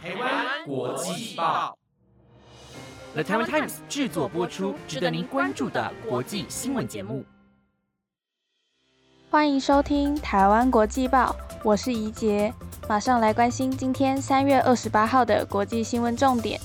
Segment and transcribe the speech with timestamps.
[0.00, 1.76] 台湾国际报
[3.14, 7.24] ，The Taiwan Times 制作播出，值得您关注的国际新闻节目。
[9.28, 11.34] 欢迎收听台湾国际报，
[11.64, 12.54] 我是怡杰，
[12.88, 16.60] 马上来关心今天三月二十八号的国际新闻重点。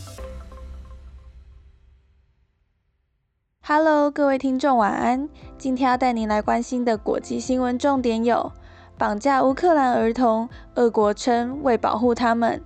[3.65, 5.27] Hello，各位听众，晚安。
[5.57, 8.51] 今天要带您来关心的国际新闻重点有：
[8.95, 12.59] 绑架乌克兰儿童，俄国称为保护他们；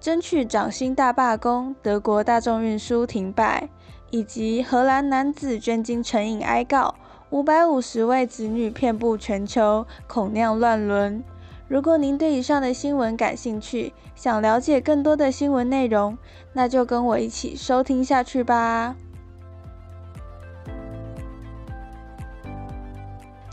[0.00, 3.68] 争取涨薪大罢工，德国大众运输停摆；
[4.10, 6.94] 以及荷兰男子捐精成瘾哀告。
[7.28, 11.22] 五百五十位子女遍布全球，恐酿乱伦。
[11.68, 16.16] 如果您对以上的新闻感兴趣，想了解更多的新闻内容，
[16.54, 18.96] 那就跟我一起收听下去吧。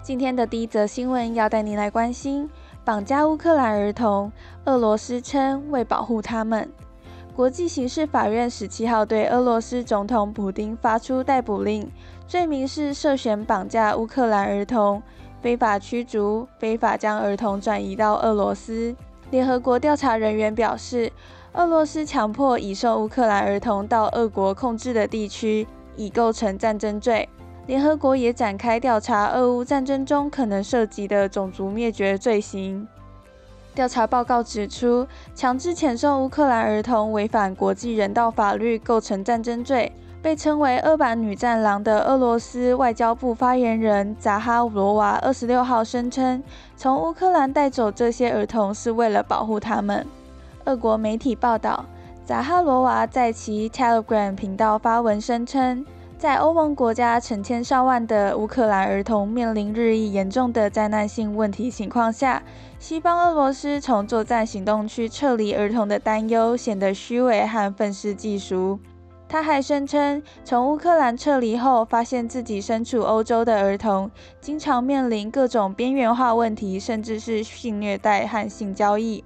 [0.02, 2.50] 今天的第一则新闻要带您来关心：
[2.88, 4.32] 绑架乌克兰儿童，
[4.64, 6.72] 俄罗斯称为保护他们。
[7.36, 11.92] 国际刑事法院十七号对俄罗斯总统普京发出逮捕令。
[12.30, 15.04] 罪名是涉嫌绑架乌克兰儿童、
[15.42, 18.96] 非法驱逐、非法将儿童转移到俄罗斯。
[19.32, 21.12] 联合国调查人员表示，
[21.56, 27.28] 俄罗斯强迫移送乌克兰儿童到俄国控制的地区，已构成战争罪。
[27.68, 32.88] 联合国也展开调查，俄乌战争中可能涉及的种族灭绝罪行。
[33.76, 39.92] 调查报告指出，强制遣送乌克兰儿童违反国际人道法律，构成战争罪。
[40.20, 46.42] 被称为“二版女战狼”的俄罗斯外交部发言人扎哈罗娃二十六号声称，
[46.76, 50.06] 从乌克兰带走这些儿童是为了保护他们。
[50.66, 51.86] 俄国媒体报道，
[52.26, 55.86] 扎哈罗娃在其 Telegram 频道发文声称，
[56.18, 62.42] 在欧盟国家成千上万的乌克兰儿童面临日益严重的灾难性问题情况下，
[62.80, 68.80] 西方俄罗斯从作战行动区撤离儿童的担忧显得虚伪和愤世嫉俗。
[69.30, 74.10] 他还声称，从乌克兰撤离后，发现自己身处欧洲的儿童
[74.42, 79.24] 经常面临各种边缘化问题，甚至是性虐待和性交易。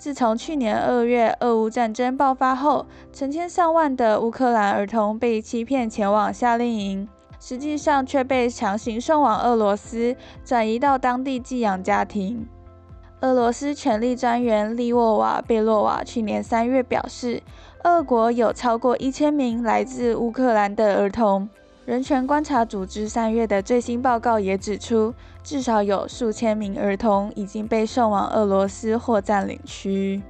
[0.00, 7.06] 自从去年二月俄乌战争爆发后，成千上万的乌克兰儿童被欺骗前往夏令营，
[7.38, 12.48] 实际上却被强行送往俄罗斯，转移到当地寄养家庭。
[13.20, 17.42] 俄罗斯权力专员利沃瓦贝洛娃去年三月表示。
[17.82, 21.48] 俄国有超过一千名来自乌克兰的儿童。
[21.90, 25.12] 人权观察组织三月的最新报告也指出，
[25.42, 30.22] 至少有数千名儿童已经被送往俄罗斯或占领区。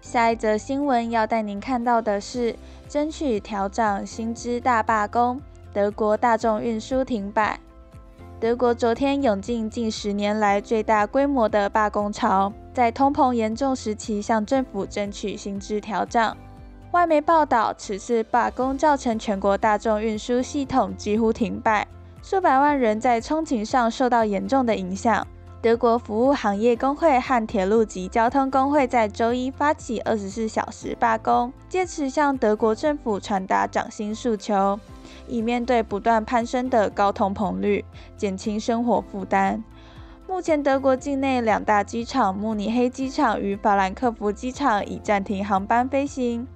[0.00, 2.56] 下一则新闻要带您看到的是：
[2.88, 5.42] 争取调涨薪资大罢工，
[5.74, 7.60] 德国大众运输停摆。
[8.40, 16.34] 德国昨天涌进近十年来最大规模的罢工潮，在通膨严重时期向政府争取薪资调整。
[16.92, 21.86] 外媒报道，此次罢工造成全国大众运输系统几乎停摆，
[22.22, 25.26] 数百万人在通勤上受到严重的影响。
[25.62, 34.78] 德国服务行业工会和铁路及交通工会在周一发起二十四小时罢工，借此向德国政府传达涨薪诉求。
[35.28, 37.84] 以面对不断攀升的高通膨率，
[38.16, 39.62] 减轻生活负担。
[40.32, 46.48] 目前，德国境内两大机场——慕尼黑机场与法兰克福机场——已暂停航班飞行。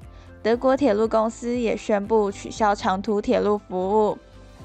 [0.43, 4.17] 德国铁路公司也宣布取消长途铁路服务。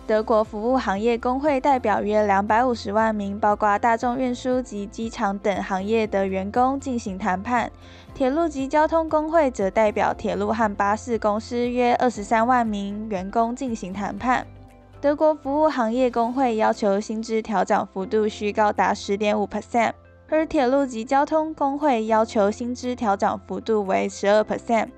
[0.07, 7.69] 德国服务行业工会代表约两百五十万名，包括大众运输及机场等行业的员工进行谈判。
[8.15, 14.47] 铁路及交通工会则代表铁路和巴士公司约二十三万名员工进行谈判。
[15.01, 19.93] 德国服务行业工会要求薪资调整幅度需高达十点五 percent，
[20.29, 24.89] 而铁路及交通工会要求薪资调整幅度为十二 percent。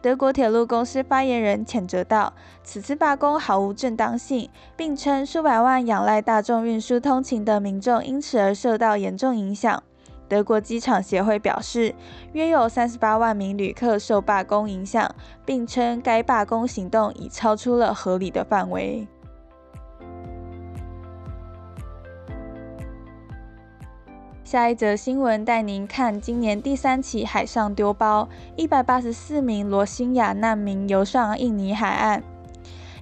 [0.00, 2.32] 德国铁路公司发言人谴责道
[2.64, 4.48] ：“此次罢工毫无正当性，
[4.78, 9.82] 并称数百万仰赖大众运输通勤的民众因此而受到严重影响。”
[10.26, 11.94] 德国机场协会表示，
[12.32, 15.14] 约有三十八万名旅客受罢工影响，
[15.44, 19.06] 并称该罢工行动已超出了合理的范围。
[24.50, 32.20] 下一则新闻带您看今年第三起海上丢包，一百八十四名罗兴亚难民游上印尼海岸。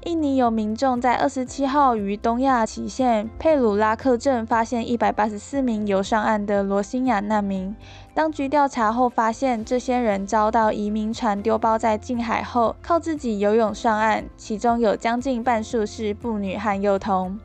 [0.05, 7.75] 印尼有民众在二十七号于东亚旗县佩鲁拉克镇发现一百八十四名游上岸的罗兴亚难民。
[8.13, 17.41] 当局调查后发现，这些人遭到移民船丢包在近海后，靠自己游泳上岸，其中有将近半数是妇女和幼童。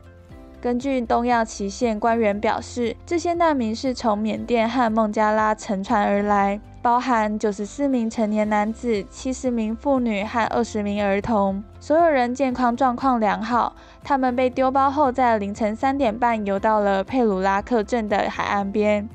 [0.64, 13.76] 根据东亚旗县官员表示，这些难民是从缅甸和孟加拉乘船而来，包含九十四名成年男子、七十名妇女和二十名儿童，所有人健康状况良好。
[14.02, 19.06] 他们被丢包后，在凌晨三点半游到了佩鲁拉克镇的海岸边。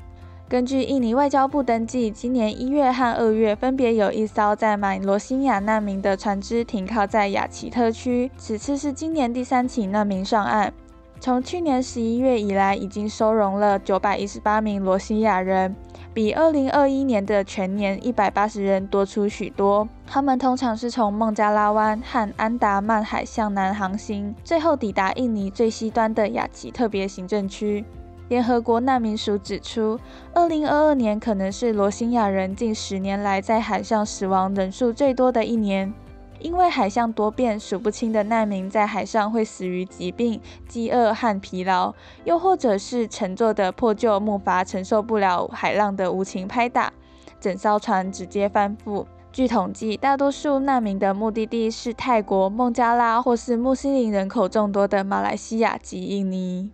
[0.48, 10.72] 根据印尼外交部登记，今年一月和二月分别有一艘载满罗兴亚难民的船只停靠在雅奇特区，此次是今年第三起难民上岸。
[11.20, 15.76] 从去年十一月以来，已经收容了九百一十八名罗西亚人，
[16.14, 19.86] 比二零二一年的全年一百八十人多出许多。
[20.06, 27.84] 他们通常是从孟加拉湾和安达曼海向南航行，最后抵达印尼最西端的雅奇特别行政区。
[28.28, 30.00] 联合国难民署指出，
[30.32, 35.92] 二零二二年可能是罗兴亚人近十年来在海上死亡人数最多的一年。
[36.40, 41.94] 因为海象多变，数不清的难民在海上会死于疾病、饥饿和疲劳，
[42.24, 46.92] 又或者是乘坐的破旧木筏承受不了海浪的无情拍打，
[47.38, 49.06] 整艘船直接翻覆。
[49.32, 56.70] 据统计，大多数难民的目的地是泰国、孟加拉，或是穆斯林人口众多的马来西亚及印尼。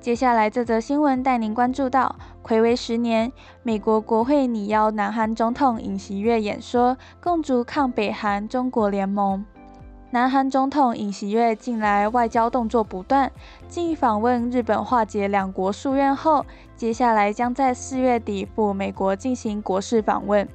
[0.00, 2.14] 接下来这则新闻带您关注到，
[2.44, 9.44] 暌违十年，美国国会拟邀南韩总统尹锡悦演说，共筑抗北韩中国联盟。
[10.10, 13.30] 南韩总统尹锡悦近来外交动作不断，
[13.68, 16.46] 继访问日本化解两国夙愿后，
[16.76, 20.48] 接下来将在四月底赴美国进行国事访问。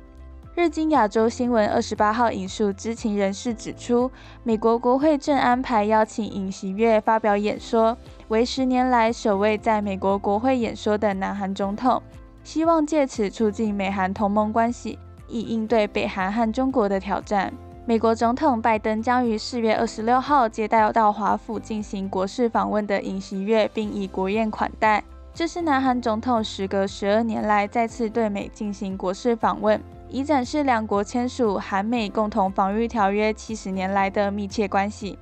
[0.55, 4.11] 日经亚洲新闻二十八号引述知情人士指出，
[4.43, 7.97] 美国国会正安排邀请尹锡悦发表演说，
[8.27, 11.99] 为十年来首位在美国国会演说的南韩总统，
[12.43, 17.51] 希望借此促进美韩同盟关系，以应对北韩和中国的挑战。
[17.87, 25.03] 美国总统拜登将于四月二十六号接待到华府进行国事访问的尹锡悦，并以国宴款待。
[25.33, 29.81] 这是南韩总统时隔十二年来再次对美进行国事访问。
[30.13, 35.17] 以展示两国签署韩美共同防御条约七十年来的密切关系。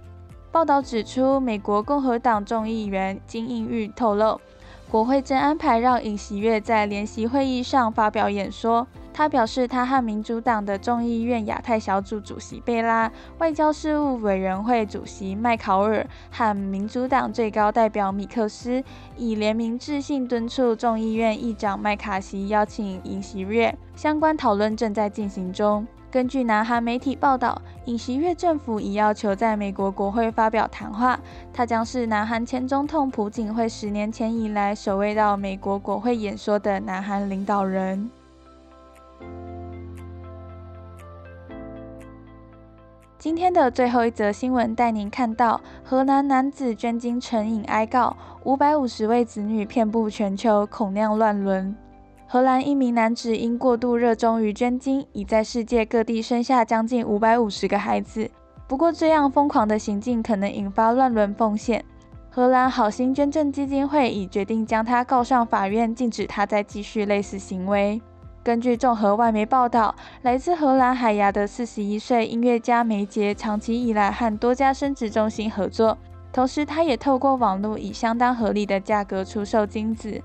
[0.51, 4.41] 报道指出，美国共和党众议员金应玉透露，
[4.89, 8.85] 国会正安排让尹锡悦在联席会议上发表演说。
[9.13, 18.83] 他表示，他和民主党的众议院亚太小组主席贝拉、外交事务委员会主席麦考尔和民主党最高代表米克斯
[19.17, 23.77] 以联名致信敦促众议院议长麦卡锡邀请尹锡悦。
[23.95, 25.85] 相关讨论正在进行中。
[26.09, 31.19] 根据南韩媒体报道，尹锡悦政府已要求在美国国会发表谈话。
[31.53, 38.09] 他将是南韩前总统朴槿惠十年前以来首位到美国国会演说的南韩领导人。
[43.21, 51.75] 今天的最后一则新闻带您看到：荷兰男子捐精成瘾哀告，五百五十位子女遍布全球，恐酿乱伦。
[52.25, 58.27] 荷兰一名男子因过度热衷于捐精，已在世界各地生下将近五百五十个孩子。
[58.67, 61.85] 不过，这样疯狂的行径可能引发乱伦风险。
[62.31, 68.01] 荷兰好心捐赠基金会已决定将他告上法院，禁止他再继续类似行为。
[68.43, 69.93] 根据综合外媒报道，
[70.23, 75.95] 来自荷兰海牙的四十一岁音乐家梅杰长期以来和多家生殖中心合作，
[76.33, 80.19] 同时他也透过网络以相当合理的价格出售精子。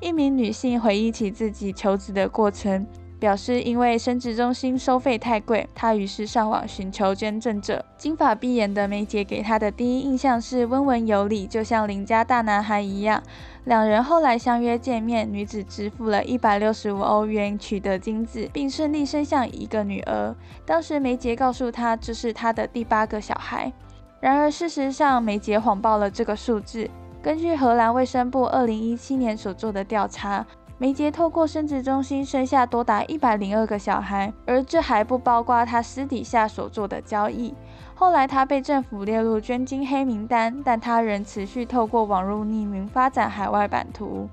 [0.00, 2.86] 一名女性回忆起自己求子的过程。
[3.24, 7.82] 表示因为生殖中心收费太贵，他于是上网寻求捐赠者。
[7.96, 13.22] 金发碧眼的梅姐给他的第一印象是温文有礼，就像邻家大男孩一样。
[13.64, 20.36] 两人后来相约见面，女子支付了一百六十五欧元取得精子，并顺利生下一个女儿。
[20.66, 23.72] 当时梅姐告诉他这是他的第八个小孩。
[24.20, 26.90] 然而事实上，梅姐谎报了这个数字。
[27.22, 30.44] 根据荷兰卫生部二零一七年所做的调查。
[30.76, 37.54] 梅杰透过生殖中心生下多达一百零二个小孩，而这还不包括他私底下所做的交易。
[37.94, 44.28] 后来他被政府列入捐精黑名单，但他仍持续透过网络匿名发展海外版图。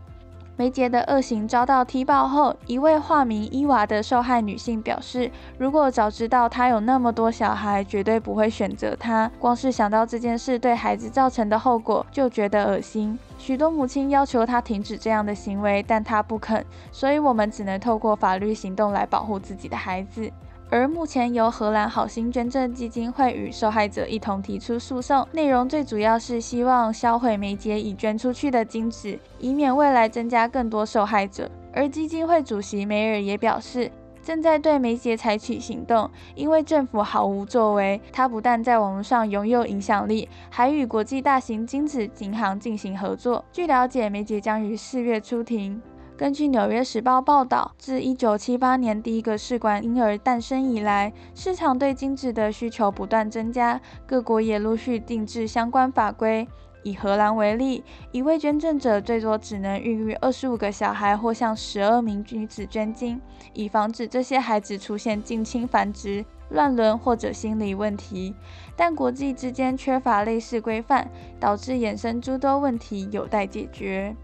[0.62, 9.32] 梅杰的恶行遭到踢爆后，一位化名伊娃的受害女性表示：“如果早知道他有那么多小孩，绝对不会选择他。
[9.40, 16.64] 光是想到这件事对孩子造成的后果，就觉得恶心。”许多母亲要求他停止这样的行为，但他不肯。
[16.92, 20.32] 所以，我们只能透过法律行动来保护自己的孩子。
[20.72, 31.52] 而目前由荷兰好心捐赠基金会与受害者一同提出诉讼，内容最主要是希望销毁梅杰已捐出去的精子，以免未来增加更多受害者。
[31.74, 33.92] 而基金会主席梅尔也表示，
[34.24, 38.00] 正在对梅姐采取行动，因为政府毫无作为。
[38.14, 43.44] 他不但在网络上拥有影响力，还与国际大型精子银行进行合作。
[43.52, 45.82] 据了解，梅姐将于四月出庭。
[46.18, 56.48] 根据《纽约时报》报道，自1978年第一个试管婴儿诞生以来，市场对精子的需求不断增加，各国也陆续定制相关法规。
[56.84, 63.22] 以荷兰为例，一位捐赠者最多只能孕育二十五个小孩，或向十二名女子捐精，
[63.54, 68.34] 以防止这些孩子出现近亲繁殖、乱伦或者心理问题。
[68.76, 71.08] 但国际之间缺乏类似规范，
[71.40, 74.16] 导致衍生诸多问题有待解决。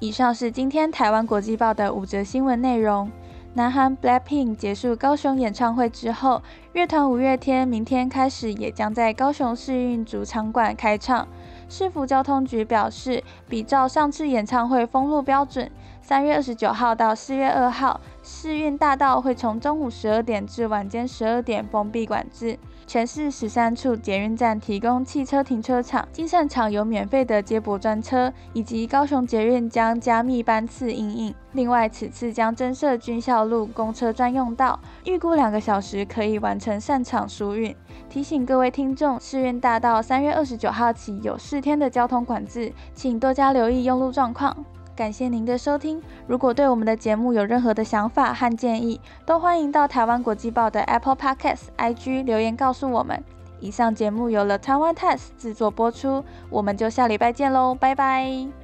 [0.00, 3.10] 以上是今天台湾国际报的五则新闻内容。
[3.52, 6.42] 南韩 BLACKPINK 结束高雄演唱会之后，
[6.72, 11.28] 乐团五月天明天开始也将在高雄市运主场馆开唱。
[11.68, 22.58] 市府交通局表示，比照上次演唱会封路标准，三月二十九号到四月二号，市运大道会从中午十二点至晚间十二点封闭管制。
[22.90, 31.32] 全市十三处捷运站提供汽车停车场，金盛场有免费的接驳专车，以及高雄捷运将加密班次营运。
[31.52, 37.72] 另外，此次将增设军校路公车专用道，预估两个小时可以完成擅场疏运。
[38.08, 44.64] 提醒各位听众，市运大道三月二十九号起有四天的交通管制，请多加留意用路状况。
[45.00, 45.98] 感谢您的收听。
[46.26, 53.24] 如果对我们的节目有任何的想法和建议，都欢迎到台湾国际报的 Apple Podcast IG 留言告诉我们。
[53.60, 58.59] 以上节目由 The Test 制作播出，我们就下礼拜见喽，拜拜。